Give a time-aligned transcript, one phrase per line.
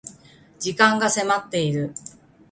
[0.57, 1.93] 時間が迫っている